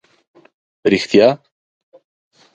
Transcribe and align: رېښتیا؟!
رېښتیا؟! 0.91 1.27